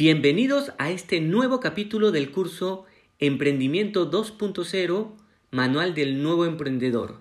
Bienvenidos 0.00 0.72
a 0.78 0.90
este 0.90 1.20
nuevo 1.20 1.60
capítulo 1.60 2.10
del 2.10 2.30
curso 2.30 2.86
Emprendimiento 3.18 4.10
2.0, 4.10 5.14
Manual 5.50 5.92
del 5.92 6.22
Nuevo 6.22 6.46
Emprendedor. 6.46 7.20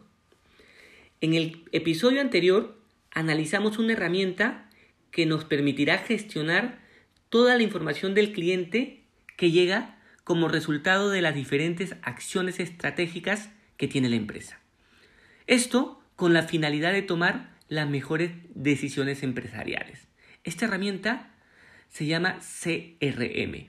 En 1.19 1.33
el 1.33 1.65
episodio 1.73 2.21
anterior 2.21 2.79
analizamos 3.11 3.79
una 3.79 3.91
herramienta 3.91 4.69
que 5.11 5.25
nos 5.25 5.43
permitirá 5.43 5.97
gestionar 5.97 6.79
toda 7.27 7.57
la 7.57 7.63
información 7.63 8.13
del 8.13 8.31
cliente 8.31 9.04
que 9.36 9.51
llega 9.51 10.00
como 10.23 10.47
resultado 10.47 11.09
de 11.09 11.21
las 11.21 11.36
diferentes 11.36 11.97
acciones 12.01 12.61
estratégicas 12.61 13.50
que 13.75 13.89
tiene 13.89 14.07
la 14.07 14.15
empresa. 14.15 14.57
Esto 15.47 16.01
con 16.15 16.32
la 16.32 16.43
finalidad 16.43 16.93
de 16.93 17.01
tomar 17.01 17.57
las 17.68 17.89
mejores 17.89 18.32
decisiones 18.55 19.21
empresariales. 19.21 20.07
Esta 20.46 20.64
herramienta 20.64 21.36
se 21.89 22.06
llama 22.06 22.39
CRM. 22.39 23.68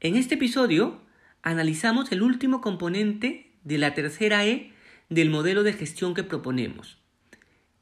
En 0.00 0.16
este 0.16 0.34
episodio 0.34 1.00
analizamos 1.42 2.12
el 2.12 2.22
último 2.22 2.60
componente 2.60 3.52
de 3.62 3.78
la 3.78 3.94
tercera 3.94 4.44
E 4.44 4.72
del 5.08 5.30
modelo 5.30 5.62
de 5.62 5.72
gestión 5.72 6.14
que 6.14 6.24
proponemos. 6.24 6.98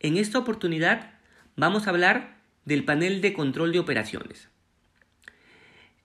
En 0.01 0.17
esta 0.17 0.39
oportunidad 0.39 1.15
vamos 1.57 1.87
a 1.87 1.91
hablar 1.91 2.41
del 2.65 2.85
panel 2.85 3.21
de 3.21 3.33
control 3.33 3.73
de 3.73 3.81
operaciones. 3.81 4.49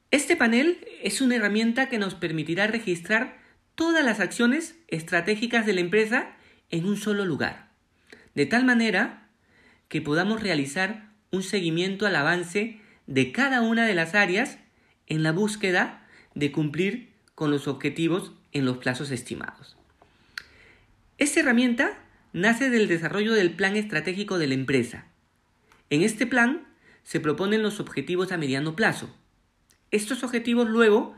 Este 0.09 0.35
panel 0.35 0.85
es 1.03 1.21
una 1.21 1.35
herramienta 1.35 1.89
que 1.89 1.99
nos 1.99 2.15
permitirá 2.15 2.67
registrar 2.67 3.37
todas 3.75 4.03
las 4.03 4.19
acciones 4.19 4.75
estratégicas 4.87 5.65
de 5.65 5.73
la 5.73 5.81
empresa 5.81 6.35
en 6.69 6.85
un 6.85 6.97
solo 6.97 7.25
lugar, 7.25 7.69
de 8.33 8.45
tal 8.45 8.65
manera 8.65 9.29
que 9.89 10.01
podamos 10.01 10.41
realizar 10.41 11.11
un 11.31 11.43
seguimiento 11.43 12.07
al 12.07 12.15
avance 12.15 12.79
de 13.07 13.31
cada 13.31 13.61
una 13.61 13.85
de 13.85 13.95
las 13.95 14.13
áreas 14.13 14.59
en 15.07 15.23
la 15.23 15.31
búsqueda 15.31 16.05
de 16.35 16.51
cumplir 16.51 17.13
con 17.33 17.51
los 17.51 17.67
objetivos 17.67 18.33
en 18.51 18.65
los 18.65 18.77
plazos 18.77 19.11
estimados. 19.11 19.77
Esta 21.17 21.39
herramienta 21.39 21.97
nace 22.33 22.69
del 22.69 22.87
desarrollo 22.87 23.33
del 23.33 23.51
plan 23.51 23.75
estratégico 23.75 24.37
de 24.37 24.47
la 24.47 24.53
empresa. 24.53 25.05
En 25.89 26.01
este 26.03 26.27
plan 26.27 26.67
se 27.03 27.19
proponen 27.19 27.63
los 27.63 27.79
objetivos 27.79 28.31
a 28.31 28.37
mediano 28.37 28.75
plazo. 28.75 29.15
Estos 29.89 30.23
objetivos 30.23 30.69
luego 30.69 31.15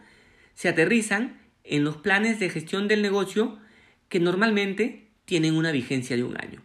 se 0.53 0.69
aterrizan 0.69 1.39
en 1.63 1.83
los 1.83 1.97
planes 1.97 2.39
de 2.39 2.49
gestión 2.49 2.87
del 2.87 3.01
negocio 3.01 3.59
que 4.07 4.19
normalmente 4.19 5.07
tienen 5.25 5.55
una 5.55 5.71
vigencia 5.71 6.15
de 6.15 6.23
un 6.23 6.37
año. 6.37 6.63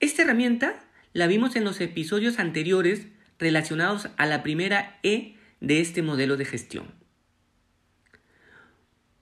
Esta 0.00 0.22
herramienta 0.22 0.84
la 1.12 1.26
vimos 1.26 1.56
en 1.56 1.64
los 1.64 1.80
episodios 1.80 2.38
anteriores 2.38 3.06
relacionados 3.42 4.08
a 4.16 4.26
la 4.26 4.42
primera 4.42 4.98
E 5.02 5.34
de 5.60 5.80
este 5.80 6.00
modelo 6.00 6.36
de 6.36 6.44
gestión. 6.44 6.86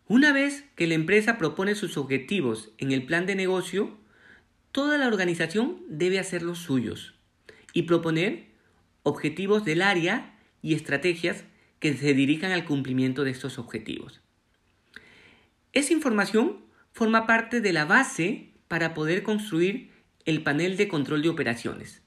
Una 0.07 0.33
vez 0.33 0.65
que 0.77 0.87
la 0.87 0.95
empresa 0.95 1.39
propone 1.39 1.75
sus 1.75 1.97
objetivos 1.97 2.71
en 2.79 2.93
el 2.93 3.05
plan 3.05 3.27
de 3.27 3.35
negocio, 3.35 3.99
toda 4.73 4.99
la 4.99 5.07
organización 5.07 5.83
debe 5.89 6.19
hacer 6.19 6.43
los 6.43 6.59
suyos 6.59 7.15
y 7.73 7.83
proponer 7.83 8.47
objetivos 9.03 9.65
del 9.65 9.83
área 9.83 10.39
y 10.63 10.75
estrategias 10.75 11.45
que 11.79 11.97
se 11.97 12.13
dirijan 12.13 12.53
al 12.53 12.65
cumplimiento 12.65 13.25
de 13.25 13.31
estos 13.31 13.59
objetivos. 13.59 14.21
Esa 15.73 15.93
información 15.93 16.65
forma 16.93 17.27
parte 17.27 17.61
de 17.61 17.73
la 17.73 17.85
base 17.85 18.53
para 18.69 18.93
poder 18.93 19.23
construir 19.23 19.91
el 20.25 20.43
panel 20.43 20.77
de 20.77 20.89
control 20.89 21.23
de 21.23 21.29
operaciones. 21.29 22.03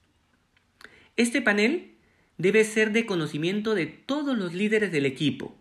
Este 1.16 1.42
panel 1.42 1.93
debe 2.38 2.64
ser 2.64 2.92
de 2.92 3.06
conocimiento 3.06 3.76
de 3.76 3.86
todos 3.86 4.38
los 4.38 4.54
líderes 4.54 4.92
del 4.92 5.06
equipo 5.06 5.58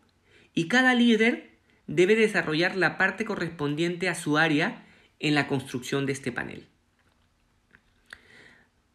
y 0.55 0.69
cada 0.69 0.95
líder 0.95 1.51
debe 1.87 2.17
desarrollar 2.17 2.77
la 2.77 2.99
parte 2.99 3.25
correspondiente 3.25 4.09
a 4.09 4.15
su 4.15 4.39
área 4.39 4.87
en 5.19 5.35
la 5.35 5.47
construcción 5.47 6.07
de 6.07 6.13
este 6.13 6.33
panel. 6.33 6.67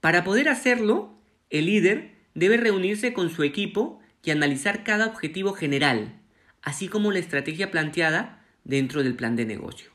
Para 0.02 0.24
poder 0.24 0.50
hacerlo, 0.50 1.18
el 1.50 1.66
líder 1.66 2.12
debe 2.34 2.58
reunirse 2.58 3.14
con 3.14 3.30
su 3.30 3.44
equipo 3.44 4.00
y 4.24 4.32
analizar 4.32 4.84
cada 4.84 5.08
objetivo 5.08 5.54
general, 5.54 6.20
así 6.62 6.88
como 6.88 7.12
la 7.12 7.20
estrategia 7.20 7.72
planteada 7.72 8.46
dentro 8.64 9.04
del 9.04 9.16
plan 9.16 9.36
de 9.36 9.46
negocio. 9.46 9.92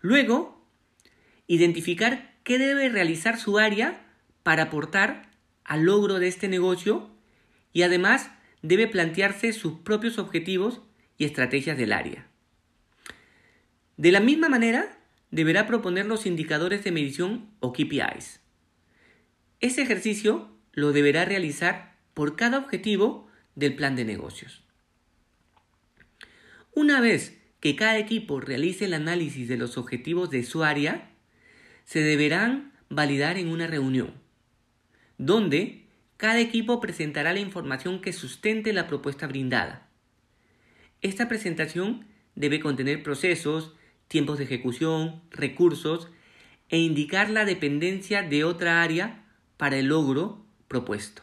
Luego, 0.00 0.66
identificar 1.46 2.34
qué 2.44 2.58
debe 2.58 2.88
realizar 2.88 3.38
su 3.38 3.58
área 3.58 4.06
para 4.42 4.64
aportar 4.64 5.30
al 5.64 5.82
logro 5.84 6.18
de 6.18 6.28
este 6.28 6.48
negocio 6.48 7.10
y 7.72 7.82
además 7.82 8.30
debe 8.62 8.86
plantearse 8.86 9.52
sus 9.52 9.80
propios 9.80 10.18
objetivos 10.18 10.80
y 11.18 11.24
estrategias 11.24 11.76
del 11.76 11.92
área. 11.92 12.26
De 13.96 14.12
la 14.12 14.20
misma 14.20 14.48
manera, 14.48 14.98
deberá 15.30 15.66
proponer 15.66 16.06
los 16.06 16.26
indicadores 16.26 16.84
de 16.84 16.92
medición 16.92 17.50
o 17.60 17.72
KPIs. 17.72 18.40
Ese 19.60 19.82
ejercicio 19.82 20.50
lo 20.72 20.92
deberá 20.92 21.24
realizar 21.24 21.96
por 22.14 22.36
cada 22.36 22.58
objetivo 22.58 23.28
del 23.54 23.74
plan 23.74 23.96
de 23.96 24.04
negocios. 24.04 24.62
Una 26.74 27.00
vez 27.00 27.38
que 27.60 27.76
cada 27.76 27.98
equipo 27.98 28.40
realice 28.40 28.86
el 28.86 28.94
análisis 28.94 29.46
de 29.46 29.56
los 29.56 29.78
objetivos 29.78 30.30
de 30.30 30.42
su 30.42 30.64
área, 30.64 31.10
se 31.84 32.00
deberán 32.00 32.72
validar 32.88 33.36
en 33.36 33.48
una 33.48 33.66
reunión 33.66 34.21
donde 35.22 35.86
cada 36.16 36.40
equipo 36.40 36.80
presentará 36.80 37.32
la 37.32 37.38
información 37.38 38.00
que 38.00 38.12
sustente 38.12 38.72
la 38.72 38.88
propuesta 38.88 39.28
brindada. 39.28 39.88
Esta 41.00 41.28
presentación 41.28 42.06
debe 42.34 42.58
contener 42.58 43.04
procesos, 43.04 43.72
tiempos 44.08 44.38
de 44.38 44.44
ejecución, 44.44 45.22
recursos 45.30 46.08
e 46.70 46.78
indicar 46.78 47.30
la 47.30 47.44
dependencia 47.44 48.22
de 48.22 48.42
otra 48.42 48.82
área 48.82 49.24
para 49.58 49.78
el 49.78 49.86
logro 49.86 50.44
propuesto. 50.66 51.22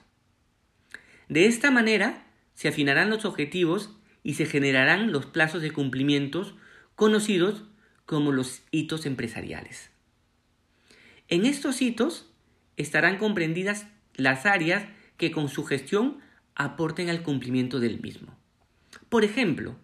De 1.28 1.46
esta 1.46 1.70
manera 1.70 2.26
se 2.54 2.70
afinarán 2.70 3.10
los 3.10 3.26
objetivos 3.26 3.98
y 4.24 4.36
se 4.36 4.46
generarán 4.46 5.12
los 5.12 5.26
plazos 5.26 5.62
de 5.62 5.72
cumplimientos 5.72 6.56
conocidos 6.96 7.66
como 8.06 8.32
los 8.32 8.62
hitos 8.72 9.06
empresariales. 9.06 9.92
En 11.28 11.46
estos 11.46 11.82
hitos 11.82 12.30
estarán 12.80 13.18
comprendidas 13.18 13.88
las 14.16 14.46
áreas 14.46 14.86
que 15.18 15.32
con 15.32 15.50
su 15.50 15.66
gestión 15.66 16.20
aporten 16.56 17.10
al 17.10 17.22
cumplimiento 17.22 17.80
del 17.80 18.02
mismo. 18.02 18.36
Por 19.10 19.24
ejemplo, 19.24 19.76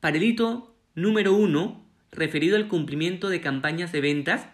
para 0.00 0.18
el 0.18 0.22
hito 0.22 0.76
número 0.94 1.34
1, 1.34 1.84
referido 2.12 2.56
al 2.56 2.68
cumplimiento 2.68 3.30
de 3.30 3.40
campañas 3.40 3.90
de 3.90 4.02
ventas, 4.02 4.46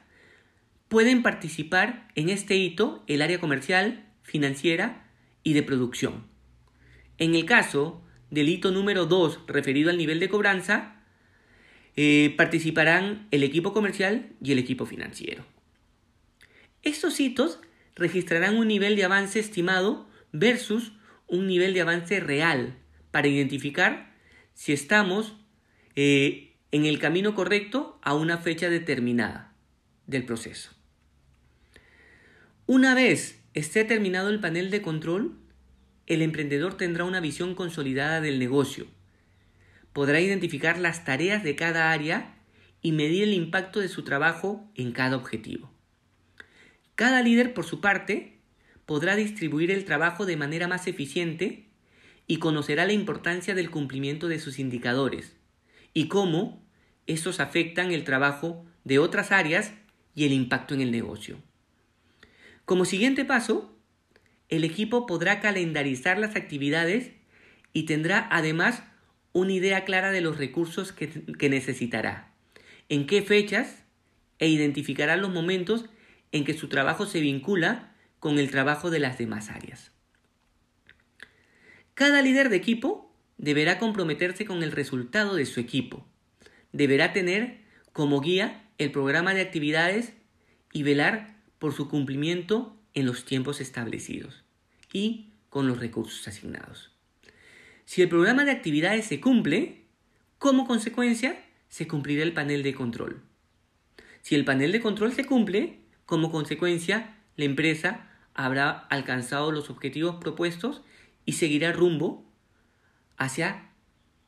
pueden 0.88 1.22
participar 1.22 2.08
en 2.14 2.28
este 2.28 2.56
hito 2.56 3.04
el 3.08 3.20
área 3.20 3.40
comercial, 3.40 4.06
financiera 4.22 5.10
y 5.42 5.52
de 5.52 5.62
producción. 5.62 6.26
En 7.18 7.34
el 7.34 7.46
caso 7.46 8.02
del 8.30 8.48
hito 8.48 8.70
número 8.70 9.06
2, 9.06 9.40
referido 9.48 9.90
al 9.90 9.98
nivel 9.98 10.20
de 10.20 10.28
cobranza, 10.28 11.02
eh, 11.96 12.32
participarán 12.36 13.26
el 13.32 13.42
equipo 13.42 13.72
comercial 13.72 14.30
y 14.40 14.52
el 14.52 14.58
equipo 14.58 14.86
financiero. 14.86 15.55
Estos 16.86 17.18
hitos 17.18 17.58
registrarán 17.96 18.56
un 18.56 18.68
nivel 18.68 18.94
de 18.94 19.02
avance 19.02 19.40
estimado 19.40 20.08
versus 20.30 20.92
un 21.26 21.48
nivel 21.48 21.74
de 21.74 21.80
avance 21.80 22.20
real 22.20 22.78
para 23.10 23.26
identificar 23.26 24.14
si 24.54 24.72
estamos 24.72 25.34
eh, 25.96 26.54
en 26.70 26.84
el 26.84 27.00
camino 27.00 27.34
correcto 27.34 27.98
a 28.02 28.14
una 28.14 28.38
fecha 28.38 28.70
determinada 28.70 29.52
del 30.06 30.24
proceso. 30.26 30.70
Una 32.66 32.94
vez 32.94 33.42
esté 33.52 33.82
terminado 33.82 34.28
el 34.28 34.38
panel 34.38 34.70
de 34.70 34.80
control, 34.80 35.40
el 36.06 36.22
emprendedor 36.22 36.76
tendrá 36.76 37.02
una 37.02 37.18
visión 37.18 37.56
consolidada 37.56 38.20
del 38.20 38.38
negocio. 38.38 38.86
Podrá 39.92 40.20
identificar 40.20 40.78
las 40.78 41.04
tareas 41.04 41.42
de 41.42 41.56
cada 41.56 41.90
área 41.90 42.36
y 42.80 42.92
medir 42.92 43.24
el 43.24 43.32
impacto 43.32 43.80
de 43.80 43.88
su 43.88 44.04
trabajo 44.04 44.70
en 44.76 44.92
cada 44.92 45.16
objetivo. 45.16 45.75
Cada 46.96 47.22
líder, 47.22 47.54
por 47.54 47.64
su 47.64 47.80
parte, 47.80 48.38
podrá 48.86 49.16
distribuir 49.16 49.70
el 49.70 49.84
trabajo 49.84 50.26
de 50.26 50.36
manera 50.36 50.66
más 50.66 50.86
eficiente 50.86 51.66
y 52.26 52.38
conocerá 52.38 52.84
la 52.84 52.92
importancia 52.92 53.54
del 53.54 53.70
cumplimiento 53.70 54.28
de 54.28 54.40
sus 54.40 54.58
indicadores 54.58 55.36
y 55.94 56.08
cómo 56.08 56.66
estos 57.06 57.38
afectan 57.38 57.92
el 57.92 58.04
trabajo 58.04 58.66
de 58.84 58.98
otras 58.98 59.30
áreas 59.30 59.72
y 60.14 60.24
el 60.24 60.32
impacto 60.32 60.74
en 60.74 60.80
el 60.80 60.90
negocio. 60.90 61.38
Como 62.64 62.84
siguiente 62.84 63.24
paso, 63.24 63.76
el 64.48 64.64
equipo 64.64 65.06
podrá 65.06 65.40
calendarizar 65.40 66.18
las 66.18 66.34
actividades 66.34 67.12
y 67.72 67.84
tendrá 67.84 68.26
además 68.30 68.82
una 69.32 69.52
idea 69.52 69.84
clara 69.84 70.10
de 70.10 70.22
los 70.22 70.38
recursos 70.38 70.92
que, 70.92 71.48
necesitará, 71.48 72.32
en 72.88 73.06
qué 73.06 73.22
fechas 73.22 73.84
e 74.38 74.48
identificará 74.48 75.16
los 75.16 75.32
momentos 75.32 75.84
en 76.32 76.44
que 76.44 76.54
su 76.54 76.68
trabajo 76.68 77.06
se 77.06 77.20
vincula 77.20 77.94
con 78.18 78.38
el 78.38 78.50
trabajo 78.50 78.90
de 78.90 78.98
las 78.98 79.18
demás 79.18 79.50
áreas. 79.50 79.92
Cada 81.94 82.22
líder 82.22 82.48
de 82.48 82.56
equipo 82.56 83.14
deberá 83.38 83.78
comprometerse 83.78 84.44
con 84.44 84.62
el 84.62 84.72
resultado 84.72 85.34
de 85.34 85.46
su 85.46 85.60
equipo. 85.60 86.06
Deberá 86.72 87.12
tener 87.12 87.60
como 87.92 88.20
guía 88.20 88.68
el 88.78 88.92
programa 88.92 89.34
de 89.34 89.40
actividades 89.40 90.12
y 90.72 90.82
velar 90.82 91.36
por 91.58 91.72
su 91.72 91.88
cumplimiento 91.88 92.76
en 92.94 93.06
los 93.06 93.24
tiempos 93.24 93.60
establecidos 93.60 94.44
y 94.92 95.32
con 95.48 95.68
los 95.68 95.80
recursos 95.80 96.26
asignados. 96.28 96.92
Si 97.86 98.02
el 98.02 98.08
programa 98.08 98.44
de 98.44 98.50
actividades 98.50 99.06
se 99.06 99.20
cumple, 99.20 99.86
como 100.38 100.66
consecuencia, 100.66 101.42
se 101.68 101.86
cumplirá 101.86 102.22
el 102.22 102.34
panel 102.34 102.62
de 102.62 102.74
control. 102.74 103.22
Si 104.22 104.34
el 104.34 104.44
panel 104.44 104.72
de 104.72 104.80
control 104.80 105.12
se 105.12 105.24
cumple, 105.24 105.80
como 106.06 106.30
consecuencia, 106.30 107.16
la 107.36 107.44
empresa 107.44 108.08
habrá 108.32 108.70
alcanzado 108.70 109.50
los 109.50 109.70
objetivos 109.70 110.16
propuestos 110.16 110.82
y 111.24 111.32
seguirá 111.32 111.72
rumbo 111.72 112.24
hacia 113.16 113.70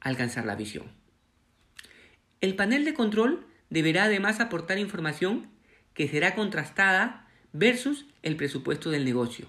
alcanzar 0.00 0.44
la 0.44 0.56
visión. 0.56 0.90
El 2.40 2.56
panel 2.56 2.84
de 2.84 2.94
control 2.94 3.46
deberá 3.70 4.04
además 4.04 4.40
aportar 4.40 4.78
información 4.78 5.48
que 5.94 6.08
será 6.08 6.34
contrastada 6.34 7.28
versus 7.52 8.06
el 8.22 8.36
presupuesto 8.36 8.90
del 8.90 9.04
negocio. 9.04 9.48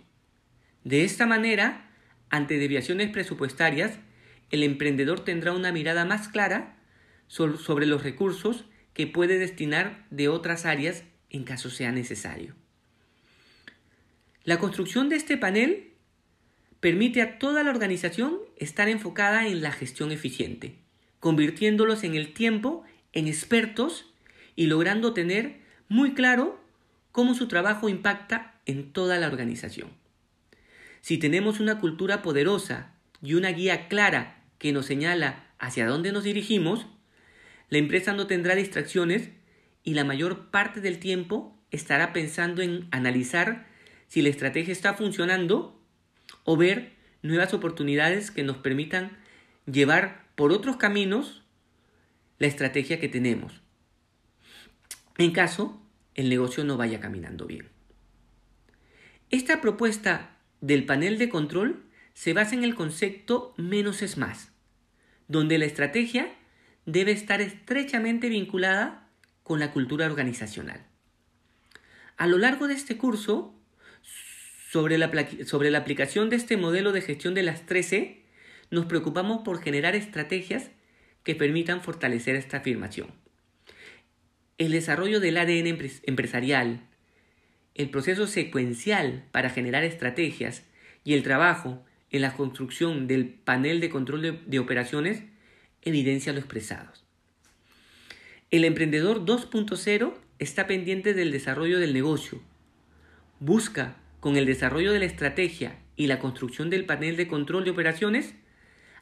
De 0.84 1.04
esta 1.04 1.26
manera, 1.26 1.92
ante 2.30 2.58
deviaciones 2.58 3.10
presupuestarias, 3.10 4.00
el 4.52 4.64
emprendedor 4.64 5.24
tendrá 5.24 5.54
una 5.54 5.72
mirada 5.72 6.06
más 6.06 6.28
clara 6.28 6.78
sobre 7.28 7.86
los 7.86 8.04
recursos 8.04 8.66
que 8.94 9.08
puede 9.08 9.38
destinar 9.38 10.06
de 10.10 10.30
otras 10.30 10.66
áreas 10.66 11.04
en 11.30 11.44
caso 11.44 11.70
sea 11.70 11.92
necesario. 11.92 12.56
La 14.44 14.58
construcción 14.58 15.10
de 15.10 15.16
este 15.16 15.38
panel 15.38 15.94
permite 16.80 17.22
a 17.22 17.40
toda 17.40 17.64
la 17.64 17.70
organización 17.70 18.38
estar 18.58 18.90
enfocada 18.90 19.48
en 19.48 19.62
la 19.62 19.72
gestión 19.72 20.12
eficiente, 20.12 20.76
convirtiéndolos 21.20 22.04
en 22.04 22.16
el 22.16 22.34
tiempo 22.34 22.84
en 23.14 23.28
expertos 23.28 24.06
y 24.56 24.68
logrando 24.68 25.14
tener 25.14 25.60
muy 25.88 26.14
claro 26.14 26.60
cómo 27.12 27.34
su 27.34 27.48
trabajo 27.48 27.90
impacta 27.90 28.56
en 28.66 28.92
toda 28.92 29.18
la 29.20 29.28
organización. 29.28 29.90
Si 31.02 31.18
tenemos 31.18 31.60
una 31.60 31.80
cultura 31.80 32.22
poderosa 32.22 32.94
y 33.22 33.34
una 33.34 33.50
guía 33.50 33.88
clara 33.88 34.44
que 34.58 34.72
nos 34.72 34.86
señala 34.86 35.48
hacia 35.58 35.88
dónde 35.88 36.12
nos 36.12 36.24
dirigimos, 36.24 36.86
la 37.70 37.78
empresa 37.78 38.14
no 38.14 38.28
tendrá 38.28 38.56
distracciones 38.56 39.30
y 39.84 39.94
la 39.94 40.04
mayor 40.04 40.50
parte 40.50 40.82
del 40.82 41.00
tiempo 41.00 41.58
estará 41.72 42.14
pensando 42.14 42.62
en 42.62 42.88
analizar 42.92 43.68
si 44.08 44.22
la 44.22 44.30
estrategia 44.30 44.72
está 44.72 44.94
funcionando 44.94 45.80
o 46.44 46.58
ver 46.58 46.94
nuevas 47.22 47.54
oportunidades 47.54 48.32
que 48.32 48.44
nos 48.44 48.58
permitan 48.58 49.18
llevar 49.66 50.26
por 50.36 50.52
otros 50.52 50.78
caminos 50.78 51.44
la 52.38 52.48
estrategia 52.48 53.00
que 53.00 53.10
tenemos. 53.10 53.62
En 55.18 55.32
caso 55.32 55.82
el 56.16 56.30
negocio 56.30 56.64
no 56.64 56.78
vaya 56.78 57.00
caminando 57.00 57.46
bien. 57.46 57.70
Esta 59.30 59.62
propuesta 59.62 60.38
del 60.62 60.86
panel 60.86 61.18
de 61.18 61.30
control 61.30 61.84
se 62.14 62.34
basa 62.34 62.56
en 62.56 62.64
el 62.64 62.76
concepto 62.76 63.54
menos 63.58 64.02
es 64.02 64.18
más, 64.18 64.52
donde 65.28 65.58
la 65.58 65.66
estrategia 65.66 66.34
debe 66.86 67.12
estar 67.12 67.42
estrechamente 67.42 68.30
vinculada 68.30 69.09
con 69.50 69.60
la 69.60 69.72
cultura 69.72 70.06
organizacional. 70.06 70.86
A 72.18 72.28
lo 72.28 72.38
largo 72.38 72.68
de 72.68 72.76
este 72.76 72.98
curso, 72.98 73.60
sobre 74.70 75.00
la, 75.00 75.10
sobre 75.48 75.72
la 75.72 75.80
aplicación 75.80 76.30
de 76.30 76.36
este 76.36 76.56
modelo 76.56 76.92
de 76.92 77.02
gestión 77.02 77.34
de 77.34 77.42
las 77.42 77.66
13, 77.66 78.22
nos 78.70 78.86
preocupamos 78.86 79.42
por 79.44 79.60
generar 79.60 79.96
estrategias 79.96 80.70
que 81.24 81.34
permitan 81.34 81.82
fortalecer 81.82 82.36
esta 82.36 82.58
afirmación. 82.58 83.10
El 84.60 84.72
desarrollo 84.72 85.20
del 85.20 85.38
ADN 85.38 85.80
empresarial, 86.04 86.82
el 87.74 87.90
proceso 87.90 88.28
secuencial 88.28 89.26
para 89.32 89.50
generar 89.50 89.84
estrategias 89.84 90.62
y 91.04 91.16
el 91.16 91.24
trabajo 91.24 91.84
en 92.12 92.22
la 92.22 92.34
construcción 92.34 93.08
del 93.08 93.28
panel 93.30 93.80
de 93.80 93.90
control 93.90 94.44
de, 94.46 94.60
operaciones 94.60 95.24
evidencia 95.82 96.34
lo 96.34 96.40
expresado. 96.40 96.99
El 98.52 98.66
emprendedor 98.66 99.26
2.0 99.26 100.16
está 100.40 100.66
pendiente 100.66 101.14
del 101.14 101.32
desarrollo 101.32 101.78
del 101.78 101.94
negocio. 101.94 102.42
Busca, 103.40 103.98
con 104.20 104.38
el 104.38 104.48
desarrollo 104.48 104.92
de 104.92 104.98
la 104.98 105.06
estrategia 105.06 105.78
y 105.96 106.08
la 106.08 106.18
construcción 106.18 106.72
del 106.72 106.86
panel 106.86 107.16
de 107.16 107.28
control 107.28 107.64
de 107.64 107.70
operaciones, 107.70 108.34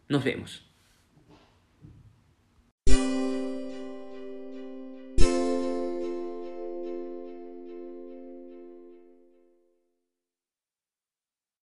Nos 0.08 0.24
vemos. 0.24 0.67